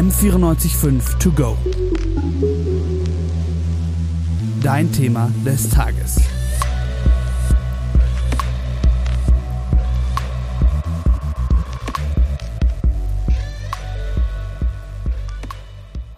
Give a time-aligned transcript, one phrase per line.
[0.00, 1.58] M945 To Go.
[4.62, 6.16] Dein Thema des Tages.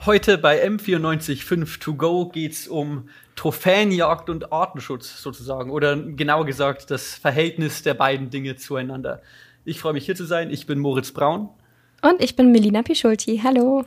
[0.07, 7.15] Heute bei M945 To Go geht's um Trophäenjagd und Artenschutz sozusagen oder genauer gesagt das
[7.17, 9.23] Verhältnis der beiden Dinge zueinander.
[9.65, 10.51] Ich freue mich hier zu sein.
[10.51, 11.49] Ich bin Moritz Braun.
[12.03, 13.41] Und ich bin Melina Pischulti.
[13.45, 13.85] Hallo.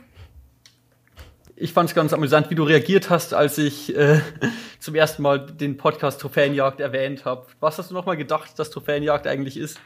[1.54, 4.20] Ich fand es ganz amüsant, wie du reagiert hast, als ich äh,
[4.80, 7.46] zum ersten Mal den Podcast Trophäenjagd erwähnt habe.
[7.60, 9.78] Was hast du nochmal gedacht, dass Trophäenjagd eigentlich ist?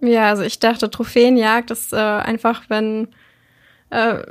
[0.00, 3.08] Ja, also ich dachte, Trophäenjagd ist äh, einfach, wenn
[3.90, 4.22] äh,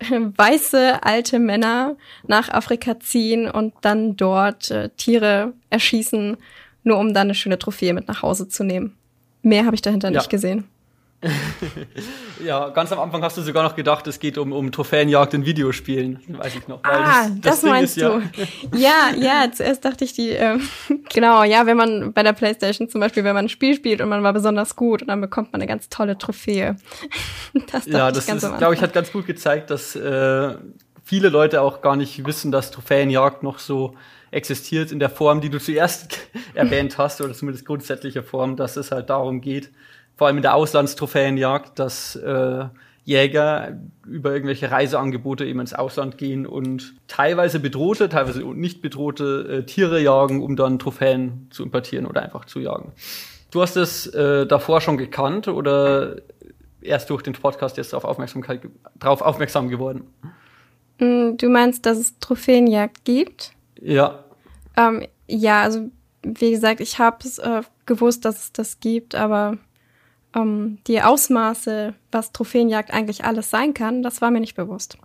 [0.10, 6.36] weiße alte Männer nach Afrika ziehen und dann dort äh, Tiere erschießen,
[6.84, 8.96] nur um dann eine schöne Trophäe mit nach Hause zu nehmen.
[9.42, 10.18] Mehr habe ich dahinter ja.
[10.18, 10.68] nicht gesehen.
[12.44, 15.44] ja, ganz am Anfang hast du sogar noch gedacht, es geht um, um Trophäenjagd in
[15.44, 16.82] Videospielen, weiß ich noch.
[16.82, 18.22] ah, das, das, das meinst ist, du.
[18.74, 19.10] Ja.
[19.12, 20.66] ja, ja, zuerst dachte ich die, ähm,
[21.12, 24.08] genau, ja, wenn man bei der Playstation zum Beispiel, wenn man ein Spiel spielt und
[24.08, 26.76] man war besonders gut und dann bekommt man eine ganz tolle Trophäe.
[27.72, 30.54] das ja, das ist, glaube ich, hat ganz gut gezeigt, dass äh,
[31.04, 33.94] viele Leute auch gar nicht wissen, dass Trophäenjagd noch so
[34.30, 36.18] existiert in der Form, die du zuerst
[36.54, 39.70] erwähnt hast, oder zumindest grundsätzliche Form, dass es halt darum geht,
[40.20, 42.66] vor allem in der Auslandstrophäenjagd, dass äh,
[43.04, 49.64] Jäger über irgendwelche Reiseangebote eben ins Ausland gehen und teilweise bedrohte, teilweise nicht bedrohte äh,
[49.64, 52.92] Tiere jagen, um dann Trophäen zu importieren oder einfach zu jagen.
[53.50, 56.16] Du hast es äh, davor schon gekannt oder
[56.82, 58.60] erst durch den Podcast jetzt darauf, Aufmerksamkeit,
[58.96, 60.04] darauf aufmerksam geworden?
[60.98, 63.52] Mm, du meinst, dass es Trophäenjagd gibt?
[63.80, 64.22] Ja.
[64.76, 65.88] Ähm, ja, also
[66.22, 69.56] wie gesagt, ich habe es äh, gewusst, dass es das gibt, aber
[70.34, 74.98] ähm, die Ausmaße, was Trophäenjagd eigentlich alles sein kann, das war mir nicht bewusst.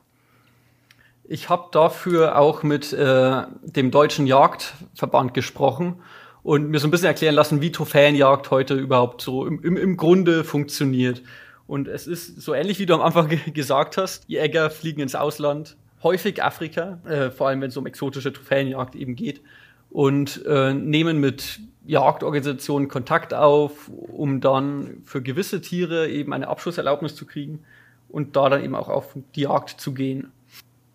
[1.27, 5.95] Ich habe dafür auch mit äh, dem Deutschen Jagdverband gesprochen
[6.43, 9.97] und mir so ein bisschen erklären lassen, wie Trophäenjagd heute überhaupt so im, im, im
[9.97, 11.23] Grunde funktioniert.
[11.65, 14.29] Und es ist so ähnlich, wie du am Anfang gesagt hast.
[14.29, 18.95] Die Jäger fliegen ins Ausland, häufig Afrika, äh, vor allem wenn es um exotische Trophäenjagd
[18.95, 19.41] eben geht,
[19.89, 27.15] und äh, nehmen mit Jagdorganisationen Kontakt auf, um dann für gewisse Tiere eben eine Abschusserlaubnis
[27.15, 27.63] zu kriegen
[28.09, 30.31] und da dann eben auch auf die Jagd zu gehen.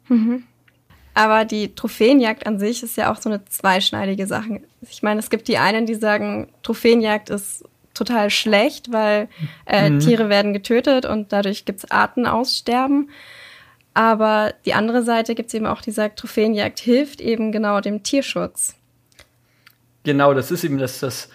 [0.09, 0.45] Mhm.
[1.15, 4.61] Aber die Trophäenjagd an sich ist ja auch so eine zweischneidige Sache.
[4.89, 7.65] Ich meine, es gibt die einen, die sagen, Trophäenjagd ist
[7.95, 9.28] total schlecht, weil
[9.67, 10.01] äh, mhm.
[10.01, 13.11] Tiere werden getötet und dadurch gibt es Artenaussterben.
[13.93, 18.03] Aber die andere Seite gibt es eben auch, die sagt, Trophäenjagd hilft eben genau dem
[18.03, 18.77] Tierschutz.
[20.10, 21.28] Genau, das ist eben das, das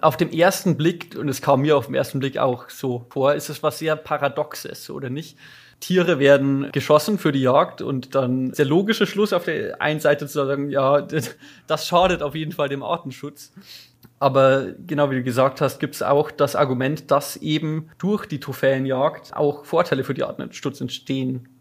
[0.00, 3.34] auf dem ersten Blick, und es kam mir auf dem ersten Blick auch so vor,
[3.34, 5.36] ist es was sehr Paradoxes, oder nicht?
[5.78, 10.26] Tiere werden geschossen für die Jagd und dann der logische Schluss auf der einen Seite
[10.26, 11.02] zu sagen, ja,
[11.66, 13.52] das schadet auf jeden Fall dem Artenschutz.
[14.20, 18.40] Aber genau wie du gesagt hast, gibt es auch das Argument, dass eben durch die
[18.40, 21.53] Trophäenjagd auch Vorteile für die Artenschutz entstehen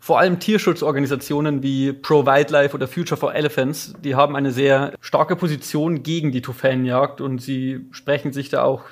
[0.00, 5.36] vor allem Tierschutzorganisationen wie Pro Wildlife oder Future for Elephants, die haben eine sehr starke
[5.36, 8.84] Position gegen die Trophäenjagd und sie sprechen sich da auch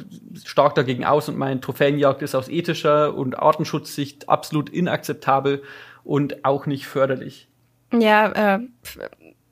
[0.45, 5.63] stark dagegen aus und meinen, Trophäenjagd ist aus ethischer und Artenschutzsicht absolut inakzeptabel
[6.03, 7.49] und auch nicht förderlich.
[7.93, 8.61] Ja, äh,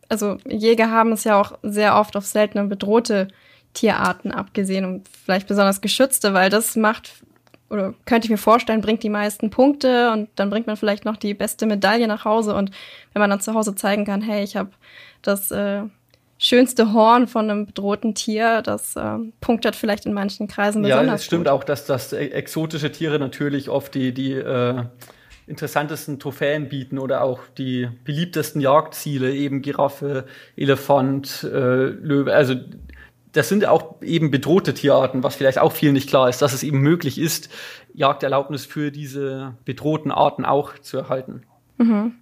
[0.09, 3.29] also Jäger haben es ja auch sehr oft auf seltene bedrohte
[3.73, 7.25] Tierarten abgesehen und vielleicht besonders geschützte, weil das macht
[7.73, 11.17] oder könnte ich mir vorstellen, bringt die meisten Punkte und dann bringt man vielleicht noch
[11.17, 12.71] die beste Medaille nach Hause und
[13.13, 14.71] wenn man dann zu Hause zeigen kann, hey, ich habe
[15.23, 15.83] das äh,
[16.39, 21.15] schönste Horn von einem bedrohten Tier, das äh, punktet vielleicht in manchen Kreisen besonders Ja,
[21.15, 21.53] es stimmt gut.
[21.53, 24.85] auch, dass, dass exotische Tiere natürlich oft die, die äh,
[25.47, 32.55] interessantesten Trophäen bieten oder auch die beliebtesten Jagdziele, eben Giraffe, Elefant, äh, Löwe, also
[33.33, 36.63] das sind auch eben bedrohte Tierarten, was vielleicht auch vielen nicht klar ist, dass es
[36.63, 37.49] eben möglich ist,
[37.95, 41.43] Jagderlaubnis für diese bedrohten Arten auch zu erhalten.
[41.79, 42.17] Mhm.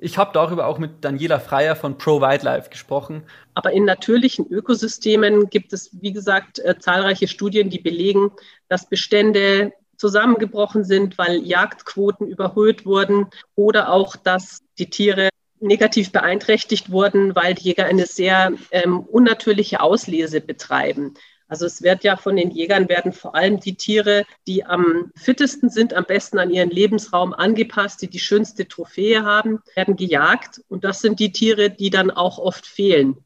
[0.00, 3.24] Ich habe darüber auch mit Daniela Freier von Pro Wildlife gesprochen.
[3.54, 8.30] Aber in natürlichen Ökosystemen gibt es, wie gesagt, äh, zahlreiche Studien, die belegen,
[8.68, 13.26] dass Bestände zusammengebrochen sind, weil Jagdquoten überhöht wurden
[13.56, 19.80] oder auch, dass die Tiere negativ beeinträchtigt wurden, weil die Jäger eine sehr ähm, unnatürliche
[19.80, 21.14] Auslese betreiben.
[21.48, 25.70] Also es wird ja von den Jägern werden vor allem die Tiere, die am fittesten
[25.70, 30.60] sind, am besten an ihren Lebensraum angepasst, die die schönste Trophäe haben, werden gejagt.
[30.68, 33.16] Und das sind die Tiere, die dann auch oft fehlen.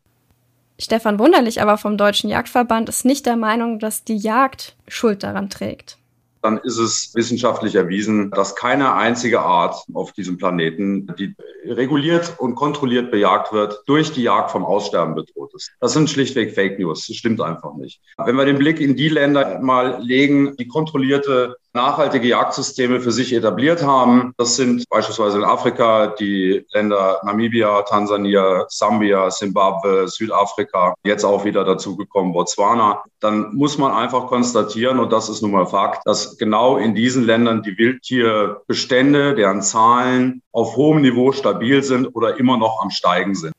[0.78, 5.50] Stefan Wunderlich aber vom Deutschen Jagdverband ist nicht der Meinung, dass die Jagd Schuld daran
[5.50, 5.98] trägt.
[6.42, 11.34] Dann ist es wissenschaftlich erwiesen, dass keine einzige Art auf diesem Planeten, die
[11.64, 15.72] reguliert und kontrolliert bejagt wird, durch die Jagd vom Aussterben bedroht ist.
[15.80, 17.06] Das sind schlichtweg Fake News.
[17.06, 18.00] Das stimmt einfach nicht.
[18.18, 23.32] Wenn wir den Blick in die Länder mal legen, die kontrollierte nachhaltige Jagdsysteme für sich
[23.32, 24.32] etabliert haben.
[24.36, 31.64] Das sind beispielsweise in Afrika die Länder Namibia, Tansania, Sambia, Simbabwe, Südafrika, jetzt auch wieder
[31.64, 33.02] dazugekommen Botswana.
[33.20, 37.24] Dann muss man einfach konstatieren, und das ist nun mal Fakt, dass genau in diesen
[37.24, 43.34] Ländern die Wildtierbestände, deren Zahlen auf hohem Niveau stabil sind oder immer noch am Steigen
[43.34, 43.52] sind.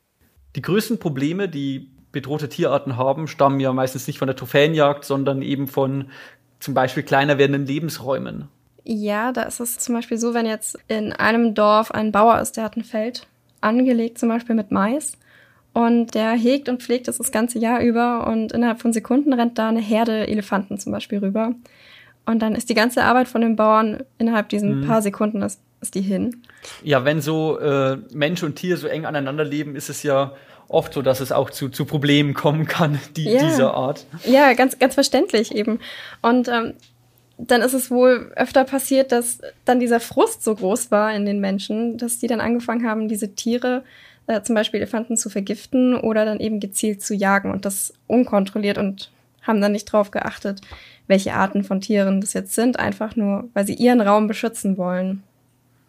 [0.55, 5.41] Die größten Probleme, die bedrohte Tierarten haben, stammen ja meistens nicht von der Trophäenjagd, sondern
[5.41, 6.11] eben von
[6.63, 8.47] zum Beispiel kleiner werdenden Lebensräumen.
[8.85, 12.57] Ja, da ist es zum Beispiel so, wenn jetzt in einem Dorf ein Bauer ist,
[12.57, 13.27] der hat ein Feld
[13.61, 15.17] angelegt, zum Beispiel mit Mais.
[15.73, 19.57] Und der hegt und pflegt das das ganze Jahr über und innerhalb von Sekunden rennt
[19.57, 21.55] da eine Herde Elefanten zum Beispiel rüber.
[22.25, 24.87] Und dann ist die ganze Arbeit von den Bauern innerhalb diesen mhm.
[24.87, 26.43] paar Sekunden ist, ist die hin.
[26.83, 30.33] Ja, wenn so äh, Mensch und Tier so eng aneinander leben, ist es ja
[30.67, 33.43] oft so, dass es auch zu, zu Problemen kommen kann, die, ja.
[33.43, 34.05] dieser Art.
[34.25, 35.79] Ja, ganz, ganz verständlich eben.
[36.21, 36.73] Und ähm,
[37.37, 41.39] dann ist es wohl öfter passiert, dass dann dieser Frust so groß war in den
[41.39, 43.83] Menschen, dass die dann angefangen haben, diese Tiere,
[44.27, 48.77] äh, zum Beispiel Elefanten, zu vergiften oder dann eben gezielt zu jagen und das unkontrolliert
[48.77, 49.11] und
[49.41, 50.61] haben dann nicht drauf geachtet,
[51.07, 55.23] welche Arten von Tieren das jetzt sind, einfach nur, weil sie ihren Raum beschützen wollen.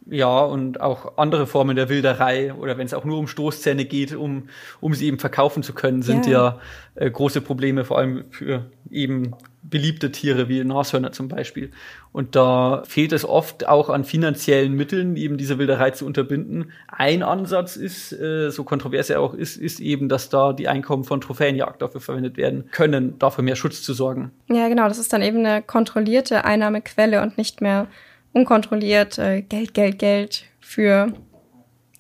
[0.06, 4.14] Ja, und auch andere Formen der Wilderei oder wenn es auch nur um Stoßzähne geht,
[4.14, 4.48] um,
[4.80, 8.66] um sie eben verkaufen zu können, sind ja, ja äh, große Probleme, vor allem für
[8.90, 11.70] eben beliebte Tiere wie Nashörner zum Beispiel.
[12.12, 16.70] Und da fehlt es oft auch an finanziellen Mitteln, eben diese Wilderei zu unterbinden.
[16.86, 21.04] Ein Ansatz ist, äh, so kontrovers er auch ist, ist eben, dass da die Einkommen
[21.04, 24.32] von Trophäenjagd dafür verwendet werden können, dafür mehr Schutz zu sorgen.
[24.48, 27.86] Ja, genau, das ist dann eben eine kontrollierte Einnahmequelle und nicht mehr
[28.34, 31.12] unkontrolliert äh, Geld, Geld, Geld für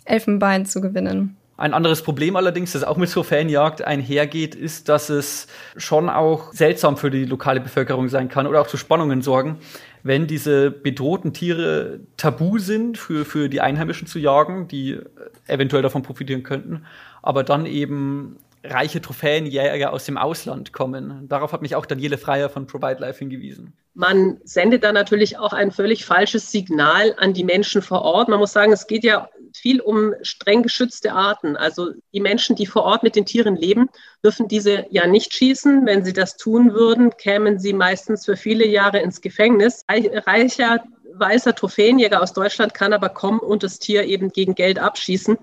[0.04, 1.36] Elfenbein zu gewinnen.
[1.56, 5.46] Ein anderes Problem allerdings, das auch mit so Fanjagd einhergeht, ist, dass es
[5.76, 9.58] schon auch seltsam für die lokale Bevölkerung sein kann oder auch zu Spannungen sorgen,
[10.02, 14.98] wenn diese bedrohten Tiere tabu sind für, für die Einheimischen zu jagen, die
[15.46, 16.86] eventuell davon profitieren könnten,
[17.22, 21.28] aber dann eben reiche Trophäenjäger aus dem Ausland kommen.
[21.28, 23.76] Darauf hat mich auch Daniele Freier von Provide Life hingewiesen.
[23.92, 28.28] Man sendet da natürlich auch ein völlig falsches Signal an die Menschen vor Ort.
[28.28, 31.56] Man muss sagen, es geht ja viel um streng geschützte Arten.
[31.56, 33.88] Also die Menschen, die vor Ort mit den Tieren leben,
[34.24, 35.86] dürfen diese ja nicht schießen.
[35.86, 39.84] Wenn sie das tun würden, kämen sie meistens für viele Jahre ins Gefängnis.
[39.88, 40.82] Reicher
[41.16, 45.38] weißer Trophäenjäger aus Deutschland kann aber kommen und das Tier eben gegen Geld abschießen.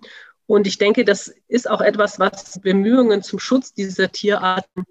[0.47, 4.85] Und ich denke, das ist auch etwas, was Bemühungen zum Schutz dieser Tierarten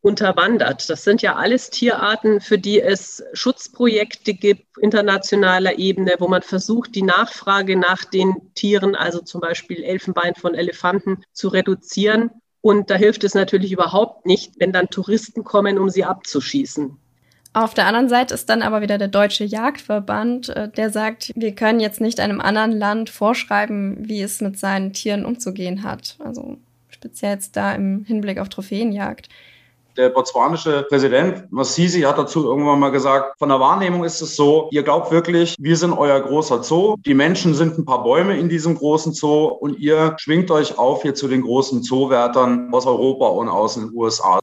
[0.00, 0.88] unterwandert.
[0.88, 6.94] Das sind ja alles Tierarten, für die es Schutzprojekte gibt, internationaler Ebene, wo man versucht,
[6.94, 12.30] die Nachfrage nach den Tieren, also zum Beispiel Elfenbein von Elefanten, zu reduzieren.
[12.60, 16.96] Und da hilft es natürlich überhaupt nicht, wenn dann Touristen kommen, um sie abzuschießen.
[17.58, 21.56] Auf der anderen Seite ist dann aber wieder der Deutsche Jagdverband, äh, der sagt, wir
[21.56, 26.16] können jetzt nicht einem anderen Land vorschreiben, wie es mit seinen Tieren umzugehen hat.
[26.24, 26.58] Also
[26.88, 29.28] speziell jetzt da im Hinblick auf Trophäenjagd.
[29.96, 34.68] Der botswanische Präsident Massisi hat dazu irgendwann mal gesagt, von der Wahrnehmung ist es so,
[34.70, 38.48] ihr glaubt wirklich, wir sind euer großer Zoo, die Menschen sind ein paar Bäume in
[38.48, 43.26] diesem großen Zoo und ihr schwingt euch auf hier zu den großen Zoowärtern aus Europa
[43.26, 44.38] und aus den USA.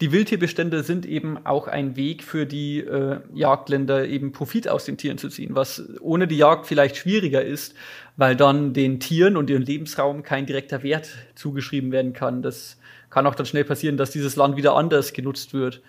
[0.00, 4.96] Die Wildtierbestände sind eben auch ein Weg für die äh, Jagdländer, eben Profit aus den
[4.96, 7.74] Tieren zu ziehen, was ohne die Jagd vielleicht schwieriger ist,
[8.16, 12.42] weil dann den Tieren und ihren Lebensraum kein direkter Wert zugeschrieben werden kann.
[12.42, 12.78] Das
[13.10, 15.82] kann auch dann schnell passieren, dass dieses Land wieder anders genutzt wird.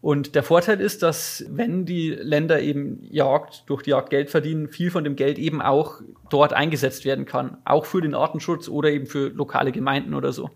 [0.00, 4.68] Und der Vorteil ist, dass wenn die Länder eben Jagd, durch die Jagd Geld verdienen,
[4.68, 7.56] viel von dem Geld eben auch dort eingesetzt werden kann.
[7.64, 10.50] Auch für den Artenschutz oder eben für lokale Gemeinden oder so.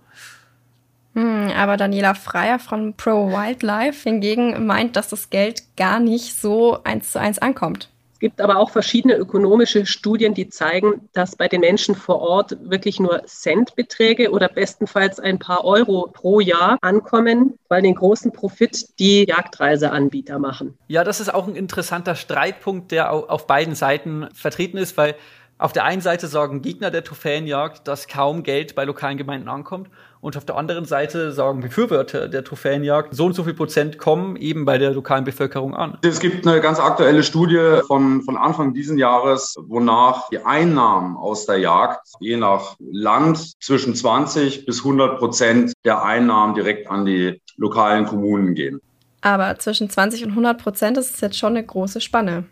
[1.18, 6.78] Hm, aber Daniela Freier von Pro Wildlife hingegen meint, dass das Geld gar nicht so
[6.84, 7.88] eins zu eins ankommt.
[8.12, 12.56] Es gibt aber auch verschiedene ökonomische Studien, die zeigen, dass bei den Menschen vor Ort
[12.60, 18.98] wirklich nur Centbeträge oder bestenfalls ein paar Euro pro Jahr ankommen, weil den großen Profit
[19.00, 20.78] die Jagdreiseanbieter machen.
[20.86, 25.16] Ja, das ist auch ein interessanter Streitpunkt, der auf beiden Seiten vertreten ist, weil
[25.58, 29.90] auf der einen Seite sagen Gegner der Trophäenjagd, dass kaum Geld bei lokalen Gemeinden ankommt.
[30.20, 34.36] Und auf der anderen Seite sagen Befürworter der Trophäenjagd, so und so viel Prozent kommen
[34.36, 35.98] eben bei der lokalen Bevölkerung an.
[36.02, 41.46] Es gibt eine ganz aktuelle Studie von, von Anfang diesen Jahres, wonach die Einnahmen aus
[41.46, 47.40] der Jagd je nach Land zwischen 20 bis 100 Prozent der Einnahmen direkt an die
[47.56, 48.80] lokalen Kommunen gehen.
[49.20, 52.44] Aber zwischen 20 und 100 Prozent ist jetzt schon eine große Spanne.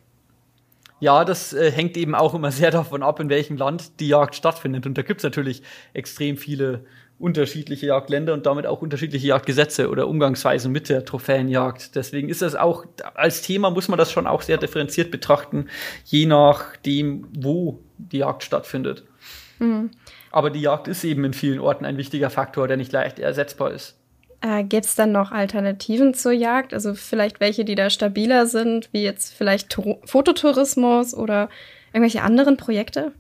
[0.99, 4.35] Ja, das äh, hängt eben auch immer sehr davon ab, in welchem Land die Jagd
[4.35, 4.87] stattfindet.
[4.87, 6.87] Und da gibt es natürlich extrem viele
[7.19, 11.95] unterschiedliche Jagdländer und damit auch unterschiedliche Jagdgesetze oder Umgangsweisen mit der Trophäenjagd.
[11.95, 15.69] Deswegen ist das auch als Thema muss man das schon auch sehr differenziert betrachten,
[16.05, 19.05] je nachdem, wo die Jagd stattfindet.
[19.59, 19.91] Mhm.
[20.31, 23.71] Aber die Jagd ist eben in vielen Orten ein wichtiger Faktor, der nicht leicht ersetzbar
[23.71, 23.97] ist.
[24.43, 26.75] Äh, Gibt es dann noch Alternativen zur Jagd?
[26.75, 31.49] Also vielleicht welche, die da stabiler sind, wie jetzt vielleicht Tur Fototourismus oder
[31.95, 33.13] irgendwelche anderen Projekte?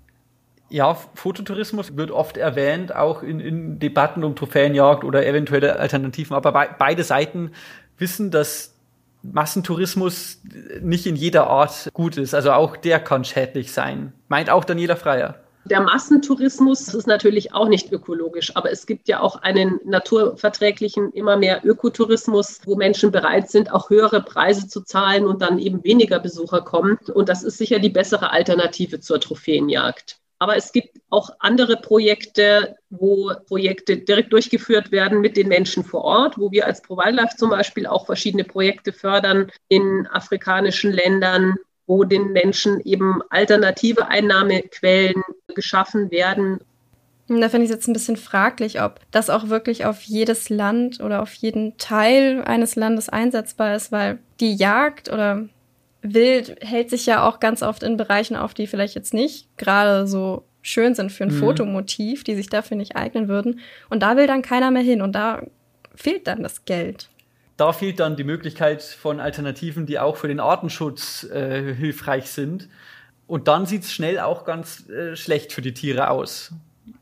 [0.68, 6.34] Ja, Fototourismus wird oft erwähnt, auch in, in Debatten um Trophäenjagd oder eventuelle Alternativen.
[6.34, 7.52] Aber be beide Seiten
[7.98, 8.74] wissen, dass
[9.22, 10.40] Massentourismus
[10.80, 12.34] nicht in jeder Art gut ist.
[12.34, 14.12] Also auch der kann schädlich sein.
[14.28, 15.36] Meint auch Daniela Freier.
[15.64, 21.36] Der Massentourismus ist natürlich auch nicht ökologisch, aber es gibt ja auch einen naturverträglichen, immer
[21.36, 26.20] mehr Ökotourismus, wo Menschen bereit sind, auch höhere Preise zu zahlen und dann eben weniger
[26.20, 26.98] Besucher kommen.
[27.12, 30.20] Und das ist sicher die bessere Alternative zur Trophäenjagd.
[30.38, 36.04] Aber es gibt auch andere Projekte, wo Projekte direkt durchgeführt werden mit den Menschen vor
[36.04, 41.54] Ort, wo wir als ProWildlife zum Beispiel auch verschiedene Projekte fördern in afrikanischen Ländern,
[41.86, 45.22] wo den Menschen eben alternative Einnahmequellen
[45.54, 46.60] geschaffen werden.
[47.28, 51.00] Da finde ich es jetzt ein bisschen fraglich, ob das auch wirklich auf jedes Land
[51.00, 55.48] oder auf jeden Teil eines Landes einsetzbar ist, weil die Jagd oder
[56.14, 60.06] Wild hält sich ja auch ganz oft in Bereichen auf, die vielleicht jetzt nicht gerade
[60.06, 61.38] so schön sind für ein mhm.
[61.38, 63.60] Fotomotiv, die sich dafür nicht eignen würden.
[63.88, 65.42] Und da will dann keiner mehr hin und da
[65.94, 67.08] fehlt dann das Geld.
[67.56, 72.68] Da fehlt dann die Möglichkeit von Alternativen, die auch für den Artenschutz äh, hilfreich sind.
[73.26, 76.52] Und dann sieht es schnell auch ganz äh, schlecht für die Tiere aus,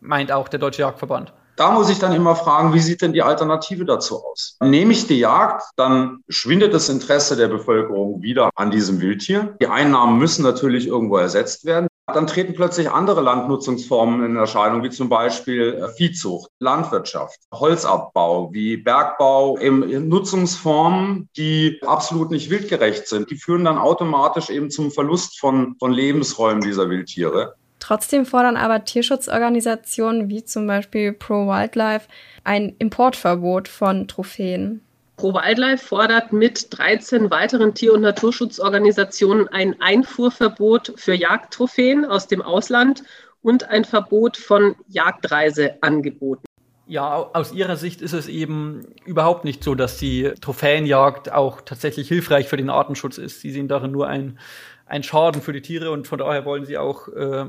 [0.01, 1.33] meint auch der Deutsche Jagdverband.
[1.57, 4.57] Da muss ich dann immer fragen, wie sieht denn die Alternative dazu aus?
[4.61, 9.57] Nehme ich die Jagd, dann schwindet das Interesse der Bevölkerung wieder an diesem Wildtier.
[9.61, 11.87] Die Einnahmen müssen natürlich irgendwo ersetzt werden.
[12.07, 18.77] Dann treten plötzlich andere Landnutzungsformen in Erscheinung, wie zum Beispiel äh, Viehzucht, Landwirtschaft, Holzabbau, wie
[18.77, 23.31] Bergbau, eben Nutzungsformen, die absolut nicht wildgerecht sind.
[23.31, 27.55] Die führen dann automatisch eben zum Verlust von, von Lebensräumen dieser Wildtiere.
[27.85, 32.09] Trotzdem fordern aber Tierschutzorganisationen wie zum Beispiel Pro Wildlife
[32.43, 34.81] ein Importverbot von Trophäen.
[35.19, 42.41] Pro Wildlife fordert mit 13 weiteren Tier- und Naturschutzorganisationen ein Einfuhrverbot für Jagdtrophäen aus dem
[42.41, 43.03] Ausland
[43.43, 46.47] und ein Verbot von Jagdreiseangeboten.
[46.87, 52.09] Ja, aus Ihrer Sicht ist es eben überhaupt nicht so, dass die Trophäenjagd auch tatsächlich
[52.09, 53.41] hilfreich für den Artenschutz ist.
[53.41, 54.39] Sie sehen darin nur ein
[54.87, 57.47] ein Schaden für die Tiere und von daher wollen sie auch äh,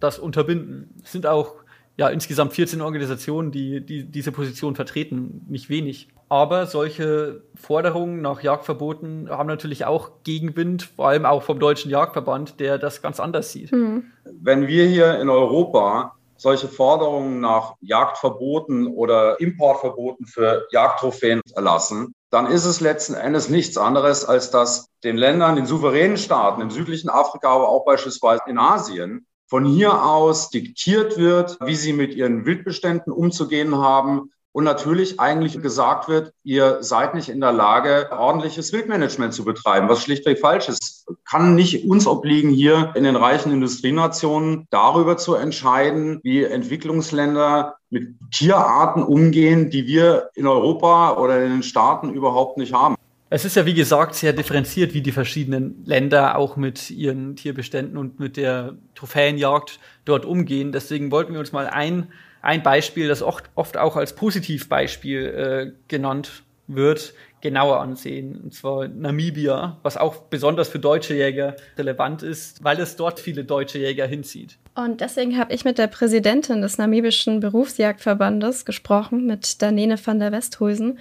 [0.00, 0.94] das unterbinden.
[1.02, 1.54] Es sind auch
[1.96, 6.08] ja insgesamt 14 Organisationen, die, die diese Position vertreten, nicht wenig.
[6.30, 12.60] Aber solche Forderungen nach Jagdverboten haben natürlich auch Gegenwind, vor allem auch vom Deutschen Jagdverband,
[12.60, 13.72] der das ganz anders sieht.
[13.72, 14.04] Mhm.
[14.24, 22.46] Wenn wir hier in Europa solche Forderungen nach Jagdverboten oder Importverboten für Jagdtrophäen erlassen, dann
[22.46, 27.10] ist es letzten Endes nichts anderes, als dass den Ländern, den souveränen Staaten im südlichen
[27.10, 32.44] Afrika, aber auch beispielsweise in Asien, von hier aus diktiert wird, wie sie mit ihren
[32.44, 38.72] Wildbeständen umzugehen haben, und natürlich eigentlich gesagt wird, ihr seid nicht in der Lage, ordentliches
[38.72, 41.06] Wildmanagement zu betreiben, was schlichtweg falsch ist.
[41.30, 48.16] Kann nicht uns obliegen, hier in den reichen Industrienationen darüber zu entscheiden, wie Entwicklungsländer mit
[48.32, 52.96] Tierarten umgehen, die wir in Europa oder in den Staaten überhaupt nicht haben.
[53.30, 57.96] Es ist ja, wie gesagt, sehr differenziert, wie die verschiedenen Länder auch mit ihren Tierbeständen
[57.96, 60.72] und mit der Trophäenjagd dort umgehen.
[60.72, 62.08] Deswegen wollten wir uns mal ein
[62.42, 68.40] ein Beispiel, das oft, oft auch als Positivbeispiel äh, genannt wird, genauer ansehen.
[68.42, 73.44] Und zwar Namibia, was auch besonders für deutsche Jäger relevant ist, weil es dort viele
[73.44, 74.58] deutsche Jäger hinzieht.
[74.74, 80.32] Und deswegen habe ich mit der Präsidentin des namibischen Berufsjagdverbandes gesprochen, mit Danene van der
[80.32, 80.98] Westhuizen.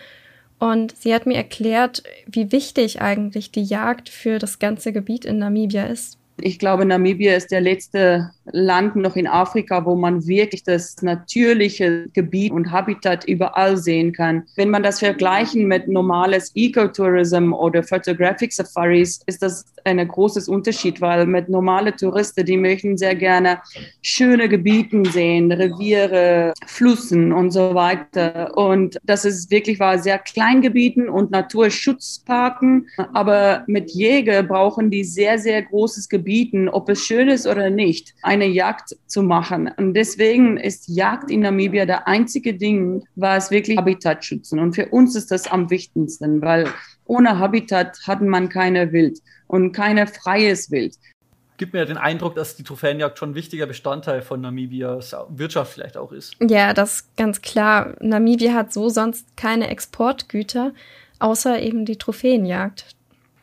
[0.59, 5.37] Und sie hat mir erklärt, wie wichtig eigentlich die Jagd für das ganze Gebiet in
[5.37, 6.17] Namibia ist.
[6.39, 12.07] Ich glaube, Namibia ist der letzte Land noch in Afrika, wo man wirklich das natürliche
[12.13, 14.43] Gebiet und Habitat überall sehen kann.
[14.55, 21.01] Wenn man das vergleichen mit normales Ecotourism oder Photographic Safaris, ist das ein großes Unterschied,
[21.01, 23.59] weil mit normale Touristen, die möchten sehr gerne
[24.01, 28.55] schöne Gebiete sehen, Reviere, Flüssen und so weiter.
[28.57, 32.87] Und das ist wirklich war sehr Kleingebieten und Naturschutzparken.
[33.13, 38.13] Aber mit Jäger brauchen die sehr, sehr großes Gebieten, ob es schön ist oder nicht.
[38.21, 39.71] Ein eine Jagd zu machen.
[39.77, 44.59] Und deswegen ist Jagd in Namibia der einzige Ding, was wirklich Habitat schützen.
[44.59, 46.67] Und für uns ist das am wichtigsten, weil
[47.05, 50.95] Ohne Habitat hat man keine Wild und keine freies Wild.
[51.55, 55.95] Gibt mir den Eindruck, dass die Trophäenjagd schon ein wichtiger Bestandteil von Namibias Wirtschaft vielleicht
[55.95, 56.35] auch ist.
[56.41, 57.95] Ja, das ist ganz klar.
[58.01, 60.73] Namibia hat so sonst keine Exportgüter,
[61.19, 62.96] außer eben die Trophäenjagd.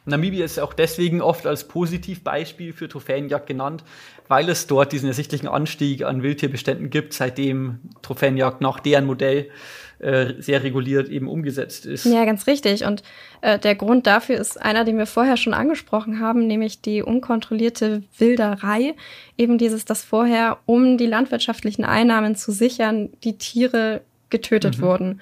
[0.07, 3.85] Namibia ist auch deswegen oft als Positivbeispiel für Trophäenjagd genannt,
[4.29, 9.51] weil es dort diesen ersichtlichen Anstieg an Wildtierbeständen gibt, seitdem Trophäenjagd nach deren Modell
[9.99, 12.05] äh, sehr reguliert eben umgesetzt ist.
[12.05, 12.85] Ja, ganz richtig.
[12.85, 13.03] Und
[13.41, 18.03] äh, der Grund dafür ist einer, den wir vorher schon angesprochen haben, nämlich die unkontrollierte
[18.19, 18.95] Wilderei.
[19.39, 24.83] Eben dieses, dass vorher, um die landwirtschaftlichen Einnahmen zu sichern, die Tiere getötet mhm.
[24.83, 25.21] wurden.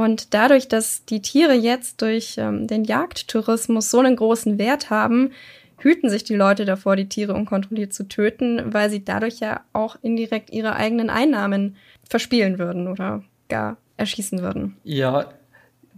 [0.00, 5.32] Und dadurch, dass die Tiere jetzt durch ähm, den Jagdtourismus so einen großen Wert haben,
[5.76, 9.96] hüten sich die Leute davor, die Tiere unkontrolliert zu töten, weil sie dadurch ja auch
[10.00, 11.76] indirekt ihre eigenen Einnahmen
[12.08, 14.78] verspielen würden oder gar erschießen würden.
[14.84, 15.34] Ja,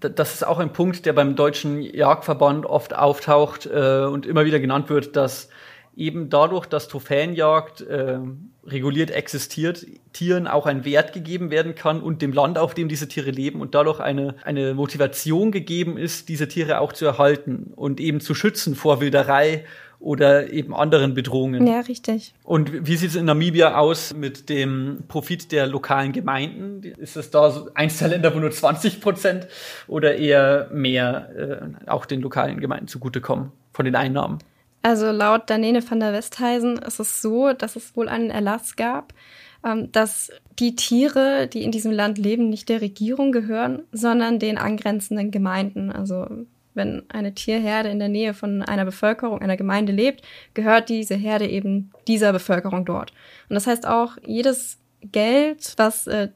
[0.01, 4.59] das ist auch ein Punkt, der beim Deutschen Jagdverband oft auftaucht äh, und immer wieder
[4.59, 5.49] genannt wird, dass
[5.97, 8.19] eben dadurch, dass Trophäenjagd äh,
[8.65, 13.09] reguliert existiert, Tieren auch ein Wert gegeben werden kann und dem Land, auf dem diese
[13.09, 18.01] Tiere leben und dadurch eine, eine Motivation gegeben ist, diese Tiere auch zu erhalten und
[18.01, 19.65] eben zu schützen vor Wilderei
[19.99, 21.67] oder eben anderen Bedrohungen.
[21.67, 22.35] Ja, richtig.
[22.43, 26.83] Und wie sieht es in Namibia aus mit dem Profit der lokalen Gemeinden?
[26.83, 29.47] Ist es da so eins der Länder, wo nur 20 Prozent
[29.87, 34.39] oder eher mehr äh, auch den lokalen Gemeinden zugutekommen von den Einnahmen?
[34.83, 39.15] Also laut Danene van der Westheisen ist es so, dass es wohl einen Erlass gab,
[39.65, 44.59] ähm, dass die Tiere, die in diesem Land leben, nicht der Regierung gehören, sondern den
[44.59, 45.93] angrenzenden Gemeinden.
[45.93, 46.27] Also
[46.75, 50.23] wenn eine Tierherde in der Nähe von einer Bevölkerung, einer Gemeinde lebt,
[50.55, 53.13] gehört diese Herde eben dieser Bevölkerung dort.
[53.49, 56.29] Und das heißt auch, jedes Geld, was äh,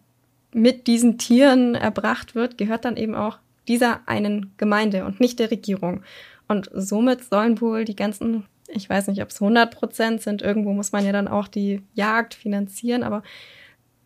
[0.52, 3.38] mit diesen Tieren erbracht wird, gehört dann eben auch
[3.68, 6.02] dieser einen Gemeinde und nicht der Regierung.
[6.48, 10.72] Und somit sollen wohl die ganzen, ich weiß nicht, ob es 100 Prozent sind, irgendwo
[10.72, 13.22] muss man ja dann auch die Jagd finanzieren, aber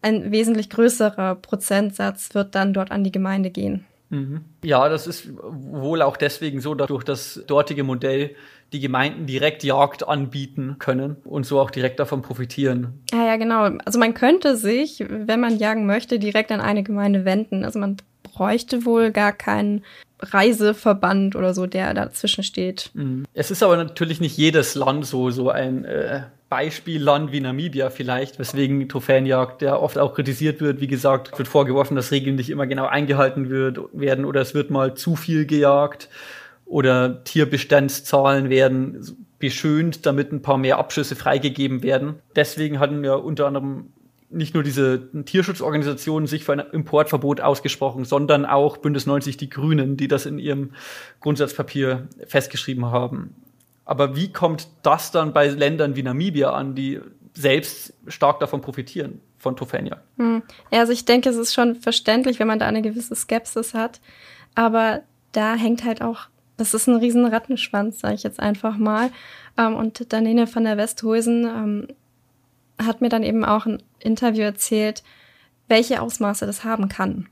[0.02, 3.84] ein wesentlich größerer Prozentsatz wird dann dort an die Gemeinde gehen.
[4.10, 4.40] Mhm.
[4.64, 8.34] Ja, das ist wohl auch deswegen so, dass durch das dortige Modell
[8.72, 13.02] die Gemeinden direkt Jagd anbieten können und so auch direkt davon profitieren.
[13.12, 13.70] Ja, ja, genau.
[13.84, 17.64] Also man könnte sich, wenn man jagen möchte, direkt an eine Gemeinde wenden.
[17.64, 17.96] Also man
[18.32, 19.84] bräuchte wohl gar keinen
[20.20, 22.90] Reiseverband oder so, der dazwischen steht.
[22.94, 23.24] Mhm.
[23.34, 28.38] Es ist aber natürlich nicht jedes Land so, so ein äh, Beispielland wie Namibia vielleicht,
[28.38, 30.80] weswegen Trophäenjagd ja oft auch kritisiert wird.
[30.80, 34.70] Wie gesagt, wird vorgeworfen, dass Regeln nicht immer genau eingehalten wird, werden oder es wird
[34.70, 36.08] mal zu viel gejagt
[36.66, 42.16] oder Tierbestandszahlen werden beschönt, damit ein paar mehr Abschüsse freigegeben werden.
[42.36, 43.92] Deswegen hatten ja unter anderem
[44.30, 49.96] nicht nur diese Tierschutzorganisationen sich für ein Importverbot ausgesprochen, sondern auch Bündnis 90 Die Grünen,
[49.96, 50.72] die das in ihrem
[51.20, 53.34] Grundsatzpapier festgeschrieben haben.
[53.84, 57.00] Aber wie kommt das dann bei Ländern wie Namibia an, die
[57.34, 60.02] selbst stark davon profitieren, von Trophäenjagd?
[60.16, 60.42] Hm.
[60.70, 64.00] Ja, also ich denke, es ist schon verständlich, wenn man da eine gewisse Skepsis hat.
[64.54, 69.10] Aber da hängt halt auch, das ist ein riesen Rattenschwanz, sage ich jetzt einfach mal.
[69.56, 71.88] Ähm, und Danene van der Westhuysen ähm,
[72.84, 75.02] hat mir dann eben auch ein Interview erzählt,
[75.68, 77.28] welche Ausmaße das haben kann.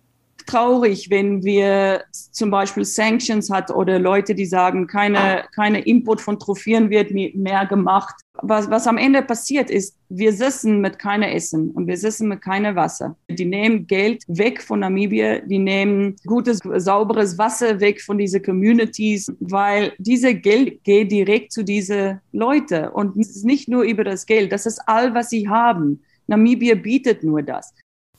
[0.46, 6.38] Traurig, wenn wir zum Beispiel Sanctions hat oder Leute, die sagen, keine, keine Input von
[6.38, 8.14] Trophäen wird mehr gemacht.
[8.42, 12.40] Was, was am Ende passiert ist, wir sitzen mit keiner Essen und wir sitzen mit
[12.40, 13.16] keiner Wasser.
[13.28, 19.32] Die nehmen Geld weg von Namibia, die nehmen gutes, sauberes Wasser weg von diesen Communities,
[19.40, 24.24] weil diese Geld geht direkt zu diese Leute und es ist nicht nur über das
[24.24, 26.02] Geld, das ist all, was sie haben.
[26.28, 27.74] Namibia bietet nur das.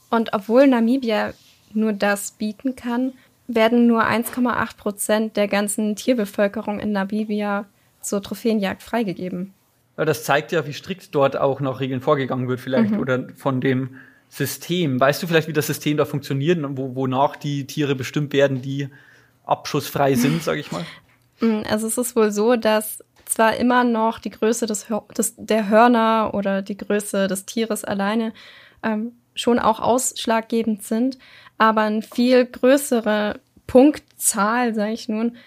[0.10, 1.34] Und obwohl Namibia
[1.74, 3.14] nur das bieten kann,
[3.48, 7.66] werden nur 1,8 Prozent der ganzen Tierbevölkerung in Namibia
[8.02, 9.54] zur Trophäenjagd freigegeben.
[10.06, 13.00] Das zeigt ja, wie strikt dort auch nach Regeln vorgegangen wird, vielleicht, mhm.
[13.00, 13.98] oder von dem
[14.30, 15.00] System.
[15.00, 18.62] Weißt du vielleicht, wie das System da funktioniert und wo, wonach die Tiere bestimmt werden,
[18.62, 18.90] die
[19.44, 20.86] abschussfrei sind, sage ich mal?
[21.42, 25.70] Mm, also es ist wohl so, dass zwar immer noch die Größe des, des, der
[25.70, 28.34] Hörner oder die Größe des Tieres alleine
[28.84, 31.18] ähm, schon auch ausschlaggebend sind,
[31.58, 35.38] aber eine viel größere Punktzahl, sage ich nun,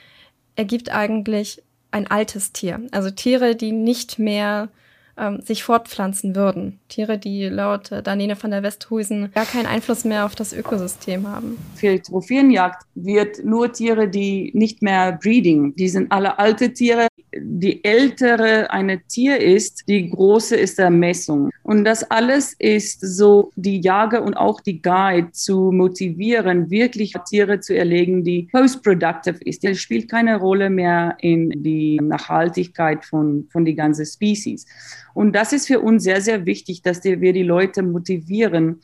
[0.55, 2.81] ergibt eigentlich ein altes Tier.
[2.91, 4.69] Also Tiere, die nicht mehr
[5.17, 6.79] ähm, sich fortpflanzen würden.
[6.89, 11.29] Tiere, die laut äh, Danene von der Westhusen gar keinen Einfluss mehr auf das Ökosystem
[11.29, 11.59] haben.
[11.75, 17.09] Für Trophäenjagd wird nur Tiere, die nicht mehr breeding, die sind alle alte Tiere.
[17.35, 21.51] die ältere ein Tier ist, die große ist der Messung.
[21.63, 27.61] Und das alles ist so, die Jager und auch die Guide zu motivieren, wirklich Tiere
[27.61, 29.65] zu erlegen, die post-productive ist.
[29.65, 34.67] Das spielt keine Rolle mehr in die Nachhaltigkeit von, von die ganzen Species.
[35.15, 38.81] Und das ist für uns sehr, sehr wichtig, dass wir die Leute motivieren,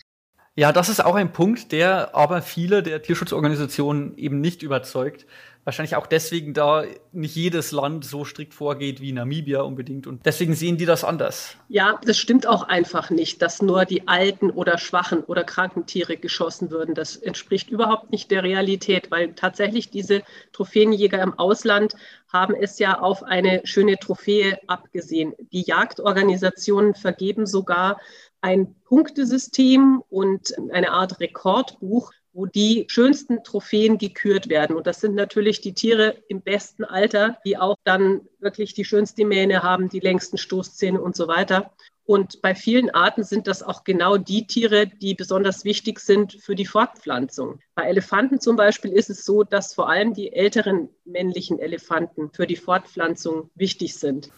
[0.58, 5.24] ja, das ist auch ein Punkt, der aber viele der Tierschutzorganisationen eben nicht überzeugt.
[5.68, 10.06] Wahrscheinlich auch deswegen, da nicht jedes Land so strikt vorgeht wie Namibia unbedingt.
[10.06, 11.58] Und deswegen sehen die das anders.
[11.68, 16.16] Ja, das stimmt auch einfach nicht, dass nur die alten oder schwachen oder kranken Tiere
[16.16, 16.94] geschossen würden.
[16.94, 20.22] Das entspricht überhaupt nicht der Realität, weil tatsächlich diese
[20.54, 21.94] Trophäenjäger im Ausland
[22.32, 25.34] haben es ja auf eine schöne Trophäe abgesehen.
[25.52, 28.00] Die Jagdorganisationen vergeben sogar
[28.40, 34.76] ein Punktesystem und eine Art Rekordbuch, wo die schönsten Trophäen gekürt werden.
[34.76, 39.24] Und das sind natürlich die Tiere im besten Alter, die auch dann wirklich die schönste
[39.24, 41.72] Mähne haben, die längsten Stoßzähne und so weiter.
[42.04, 46.54] Und bei vielen Arten sind das auch genau die Tiere, die besonders wichtig sind für
[46.54, 47.58] die Fortpflanzung.
[47.74, 52.46] Bei Elefanten zum Beispiel ist es so, dass vor allem die älteren männlichen Elefanten für
[52.46, 54.30] die Fortpflanzung wichtig sind.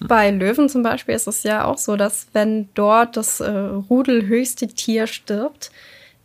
[0.00, 4.68] Bei Löwen zum Beispiel ist es ja auch so, dass wenn dort das äh, rudelhöchste
[4.68, 5.70] Tier stirbt,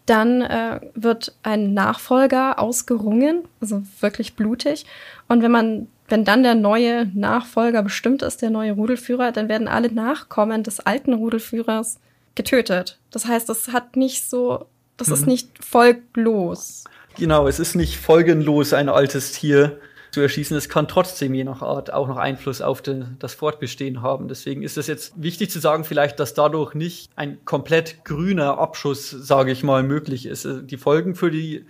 [0.07, 4.85] dann äh, wird ein Nachfolger ausgerungen, also wirklich blutig.
[5.27, 9.67] Und wenn man, wenn dann der neue Nachfolger bestimmt ist, der neue Rudelführer, dann werden
[9.67, 11.99] alle Nachkommen des alten Rudelführers
[12.35, 12.97] getötet.
[13.11, 14.65] Das heißt, das hat nicht so,
[14.95, 15.13] das mhm.
[15.13, 16.85] ist nicht folglos.
[17.17, 19.79] Genau, es ist nicht folgenlos ein altes Tier
[20.17, 20.57] zu erschießen.
[20.57, 24.27] Es kann trotzdem je nach Art auch noch Einfluss auf den, das Fortbestehen haben.
[24.27, 29.11] Deswegen ist es jetzt wichtig zu sagen, vielleicht, dass dadurch nicht ein komplett grüner Abschuss,
[29.11, 30.45] sage ich mal, möglich ist.
[30.45, 31.67] Äh, die Folgen für die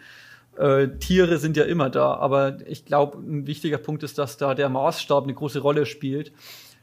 [0.57, 4.55] äh, Tiere sind ja immer da, aber ich glaube, ein wichtiger Punkt ist, dass da
[4.55, 6.31] der Maßstab eine große Rolle spielt.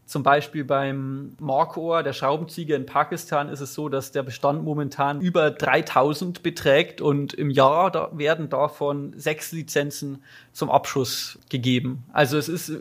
[0.06, 5.22] Zum Beispiel beim Markohr, der Schraubenziege in Pakistan, ist es so, dass der Bestand momentan
[5.22, 12.04] über 3000 beträgt und im Jahr da werden davon sechs Lizenzen zum Abschuss gegeben.
[12.12, 12.72] Also es ist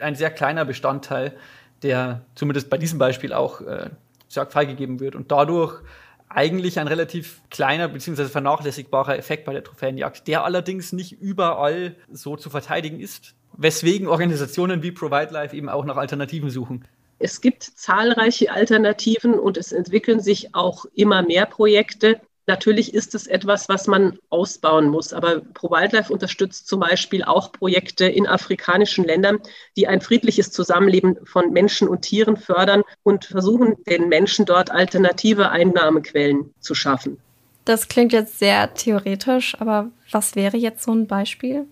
[0.00, 1.36] ein sehr kleiner Bestandteil,
[1.82, 3.90] der zumindest bei diesem Beispiel auch äh,
[4.28, 5.80] freigegeben wird und dadurch
[6.28, 8.24] eigentlich ein relativ kleiner bzw.
[8.24, 14.82] vernachlässigbarer Effekt bei der Trophäenjagd, der allerdings nicht überall so zu verteidigen ist weswegen Organisationen
[14.82, 16.84] wie Provide Life eben auch nach Alternativen suchen.
[17.18, 22.20] Es gibt zahlreiche Alternativen und es entwickeln sich auch immer mehr Projekte.
[22.48, 25.12] Natürlich ist es etwas, was man ausbauen muss.
[25.12, 29.38] Aber ProWildlife unterstützt zum Beispiel auch Projekte in afrikanischen Ländern,
[29.76, 35.50] die ein friedliches Zusammenleben von Menschen und Tieren fördern und versuchen, den Menschen dort alternative
[35.50, 37.18] Einnahmequellen zu schaffen.
[37.64, 41.66] Das klingt jetzt sehr theoretisch, aber was wäre jetzt so ein Beispiel?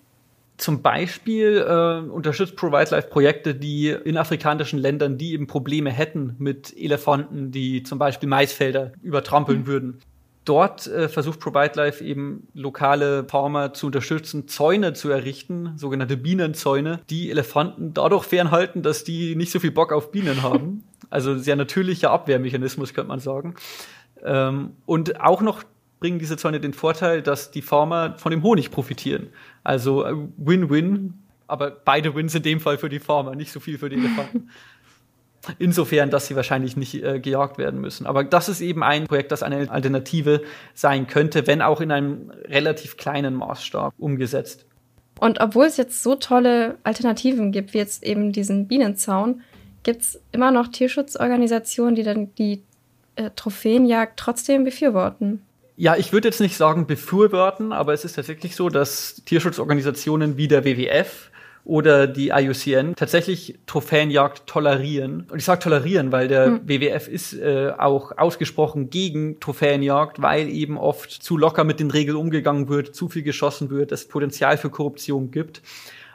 [0.61, 6.37] Zum Beispiel äh, unterstützt Provide Life Projekte, die in afrikanischen Ländern, die eben Probleme hätten
[6.38, 9.66] mit Elefanten, die zum Beispiel Maisfelder übertrampeln mhm.
[9.66, 9.99] würden.
[10.44, 17.01] Dort äh, versucht Provide Life eben lokale Farmer zu unterstützen, Zäune zu errichten, sogenannte Bienenzäune,
[17.09, 20.85] die Elefanten dadurch fernhalten, dass die nicht so viel Bock auf Bienen haben.
[21.09, 23.55] Also sehr natürlicher Abwehrmechanismus, könnte man sagen.
[24.23, 25.62] Ähm, und auch noch
[26.00, 29.28] bringen diese Zäune den Vorteil, dass die Farmer von dem Honig profitieren.
[29.62, 31.14] Also äh, Win-Win,
[31.46, 34.48] aber beide Wins in dem Fall für die Farmer, nicht so viel für die Elefanten.
[35.58, 38.06] Insofern, dass sie wahrscheinlich nicht äh, gejagt werden müssen.
[38.06, 40.42] Aber das ist eben ein Projekt, das eine Alternative
[40.74, 44.66] sein könnte, wenn auch in einem relativ kleinen Maßstab umgesetzt.
[45.18, 49.42] Und obwohl es jetzt so tolle Alternativen gibt, wie jetzt eben diesen Bienenzaun,
[49.82, 52.62] gibt es immer noch Tierschutzorganisationen, die dann die
[53.16, 55.42] äh, Trophäenjagd trotzdem befürworten.
[55.80, 60.46] Ja, ich würde jetzt nicht sagen befürworten, aber es ist tatsächlich so, dass Tierschutzorganisationen wie
[60.46, 61.30] der WWF
[61.64, 65.26] oder die IUCN tatsächlich Trophäenjagd tolerieren.
[65.30, 66.68] Und ich sage tolerieren, weil der mhm.
[66.68, 72.18] WWF ist äh, auch ausgesprochen gegen Trophäenjagd, weil eben oft zu locker mit den Regeln
[72.18, 75.62] umgegangen wird, zu viel geschossen wird, es Potenzial für Korruption gibt.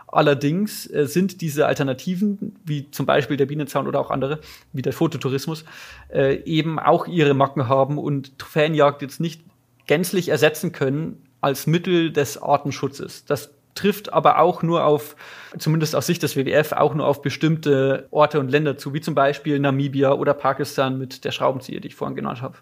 [0.06, 4.42] Allerdings äh, sind diese Alternativen, wie zum Beispiel der Bienenzaun oder auch andere,
[4.74, 5.66] wie der Fototourismus,
[6.14, 9.42] äh, eben auch ihre Macken haben und Trophäenjagd jetzt nicht
[9.88, 13.26] gänzlich ersetzen können als Mittel des Artenschutzes.
[13.26, 15.16] Das trifft aber auch nur auf,
[15.58, 19.16] zumindest aus Sicht des WWF, auch nur auf bestimmte Orte und Länder zu, wie zum
[19.16, 22.58] Beispiel Namibia oder Pakistan mit der Schraubenzieher, die ich vorhin genannt habe.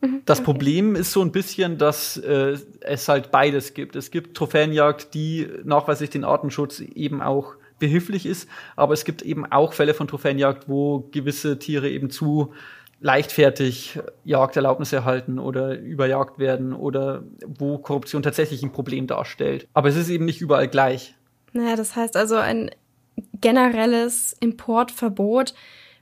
[0.00, 3.94] Mhm, das Problem ist so ein bisschen, dass äh, es halt beides gibt.
[3.94, 9.44] Es gibt Trophäenjagd, die nachweislich den Artenschutz eben auch behilflich ist, aber es gibt eben
[9.44, 12.54] auch Fälle von Trophäenjagd, wo gewisse Tiere eben zu
[13.00, 19.68] leichtfertig Jagderlaubnisse erhalten oder überjagt werden oder wo Korruption tatsächlich ein Problem darstellt.
[19.74, 21.14] Aber es ist eben nicht überall gleich.
[21.52, 22.70] Naja, das heißt also, ein
[23.40, 25.54] generelles Importverbot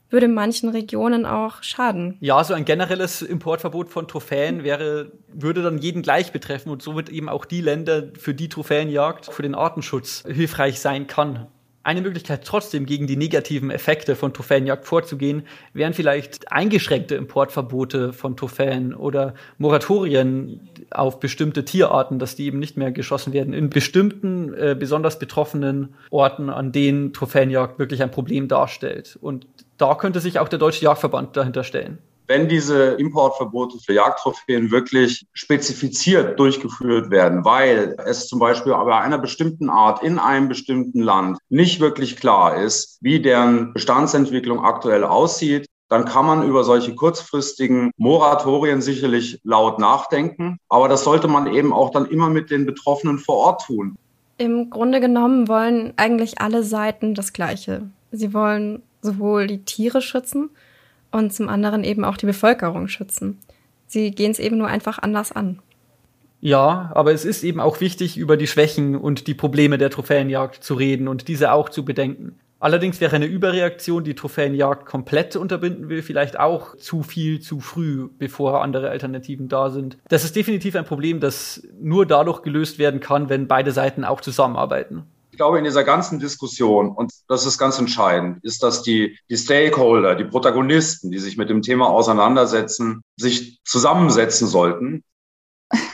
[0.09, 2.17] würde manchen Regionen auch schaden.
[2.21, 7.09] Ja, so ein generelles Importverbot von Trophäen wäre, würde dann jeden gleich betreffen und somit
[7.09, 11.47] eben auch die Länder, für die Trophäenjagd für den Artenschutz hilfreich sein kann.
[11.85, 15.43] Eine Möglichkeit trotzdem gegen die negativen Effekte von Trophäenjagd vorzugehen,
[15.73, 22.75] wären vielleicht eingeschränkte Importverbote von Trophäen oder Moratorien auf bestimmte Tierarten, dass die eben nicht
[22.75, 28.47] mehr geschossen werden in bestimmten äh, besonders betroffenen Orten, an denen Trophäenjagd wirklich ein Problem
[28.47, 29.19] darstellt.
[29.21, 29.45] Und
[29.77, 35.25] da könnte sich auch der Deutsche Jagdverband dahinter stellen wenn diese Importverbote für Jagdtrophäen wirklich
[35.33, 41.37] spezifiziert durchgeführt werden, weil es zum Beispiel bei einer bestimmten Art in einem bestimmten Land
[41.49, 47.91] nicht wirklich klar ist, wie deren Bestandsentwicklung aktuell aussieht, dann kann man über solche kurzfristigen
[47.97, 50.57] Moratorien sicherlich laut nachdenken.
[50.67, 53.95] Aber das sollte man eben auch dann immer mit den Betroffenen vor Ort tun.
[54.37, 57.83] Im Grunde genommen wollen eigentlich alle Seiten das Gleiche.
[58.11, 60.49] Sie wollen sowohl die Tiere schützen,
[61.15, 63.39] und zum anderen eben auch die Bevölkerung schützen.
[63.87, 65.59] Sie gehen es eben nur einfach anders an.
[66.41, 70.63] Ja, aber es ist eben auch wichtig, über die Schwächen und die Probleme der Trophäenjagd
[70.63, 72.37] zu reden und diese auch zu bedenken.
[72.59, 78.09] Allerdings wäre eine Überreaktion, die Trophäenjagd komplett unterbinden will, vielleicht auch zu viel zu früh,
[78.17, 79.97] bevor andere Alternativen da sind.
[80.07, 84.21] Das ist definitiv ein Problem, das nur dadurch gelöst werden kann, wenn beide Seiten auch
[84.21, 85.03] zusammenarbeiten.
[85.35, 89.35] Ich glaube, in dieser ganzen Diskussion, und das ist ganz entscheidend, ist, dass die, die
[89.35, 95.03] Stakeholder, die Protagonisten, die sich mit dem Thema auseinandersetzen, sich zusammensetzen sollten.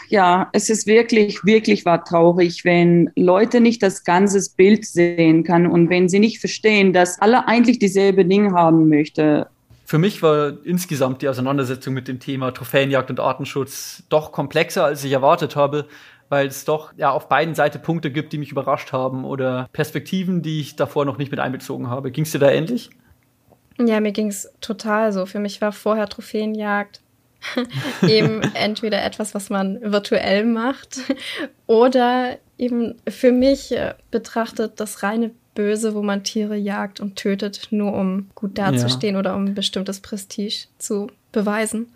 [0.09, 5.65] Ja, es ist wirklich, wirklich war traurig, wenn Leute nicht das ganze Bild sehen kann
[5.65, 9.47] und wenn sie nicht verstehen, dass alle eigentlich dieselbe Dinge haben möchte.
[9.85, 15.03] Für mich war insgesamt die Auseinandersetzung mit dem Thema Trophäenjagd und Artenschutz doch komplexer, als
[15.03, 15.87] ich erwartet habe
[16.31, 20.41] weil es doch ja auf beiden Seiten Punkte gibt, die mich überrascht haben oder Perspektiven,
[20.41, 22.09] die ich davor noch nicht mit einbezogen habe.
[22.09, 22.89] Ging es dir da ähnlich?
[23.77, 25.25] Ja, mir ging es total so.
[25.25, 27.01] Für mich war vorher Trophäenjagd
[28.07, 30.99] eben entweder etwas, was man virtuell macht
[31.67, 37.67] oder eben für mich äh, betrachtet das reine Böse, wo man Tiere jagt und tötet,
[37.71, 39.19] nur um gut dazustehen ja.
[39.19, 41.91] oder um ein bestimmtes Prestige zu beweisen.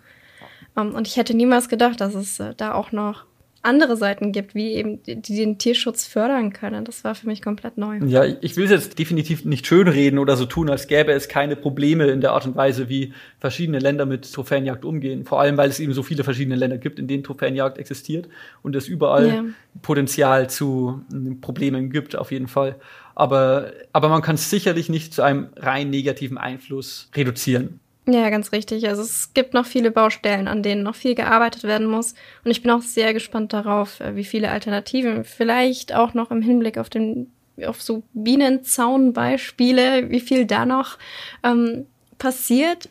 [0.74, 3.24] Um, ähm, und ich hätte niemals gedacht, dass es äh, da auch noch
[3.66, 6.84] andere Seiten gibt, wie eben die, die den Tierschutz fördern können.
[6.84, 7.98] Das war für mich komplett neu.
[8.06, 11.56] Ja, ich will es jetzt definitiv nicht schönreden oder so tun, als gäbe es keine
[11.56, 15.24] Probleme in der Art und Weise, wie verschiedene Länder mit Trophäenjagd umgehen.
[15.24, 18.28] Vor allem, weil es eben so viele verschiedene Länder gibt, in denen Trophäenjagd existiert
[18.62, 19.44] und es überall ja.
[19.82, 21.02] Potenzial zu
[21.40, 22.76] Problemen gibt, auf jeden Fall.
[23.14, 27.80] Aber, aber man kann es sicherlich nicht zu einem rein negativen Einfluss reduzieren.
[28.08, 28.88] Ja, ganz richtig.
[28.88, 32.14] Also es gibt noch viele Baustellen, an denen noch viel gearbeitet werden muss.
[32.44, 36.40] Und ich bin auch sehr gespannt darauf, äh, wie viele Alternativen, vielleicht auch noch im
[36.40, 37.32] Hinblick auf den,
[37.66, 40.98] auf so Bienenzaunbeispiele, wie viel da noch
[41.42, 41.86] ähm,
[42.18, 42.88] passiert.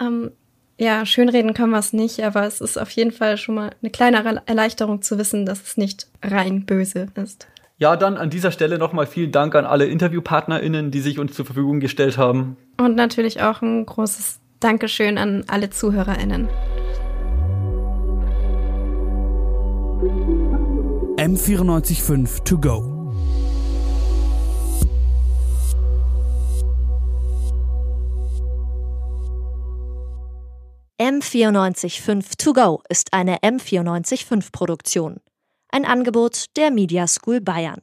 [0.00, 0.32] Ähm,
[0.78, 3.90] ja, schönreden können wir es nicht, aber es ist auf jeden Fall schon mal eine
[3.90, 7.46] kleine Erleichterung zu wissen, dass es nicht rein böse ist.
[7.76, 11.46] Ja, dann an dieser Stelle nochmal vielen Dank an alle InterviewpartnerInnen, die sich uns zur
[11.46, 12.56] Verfügung gestellt haben.
[12.78, 16.48] Und natürlich auch ein großes Dankeschön an alle ZuhörerInnen.
[21.16, 23.00] M945 to go.
[31.00, 35.16] M945 To Go ist eine M945 Produktion.
[35.70, 37.80] Ein Angebot der Media School Bayern.